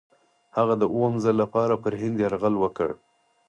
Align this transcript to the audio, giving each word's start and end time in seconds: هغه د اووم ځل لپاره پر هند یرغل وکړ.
هغه 0.57 0.73
د 0.81 0.83
اووم 0.93 1.13
ځل 1.23 1.35
لپاره 1.43 1.73
پر 1.83 1.93
هند 2.01 2.17
یرغل 2.23 2.55
وکړ. 2.59 2.89